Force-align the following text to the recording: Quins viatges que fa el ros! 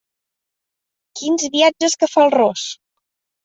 Quins 1.21 1.47
viatges 1.59 1.99
que 2.05 2.13
fa 2.17 2.27
el 2.29 2.37
ros! 2.41 2.69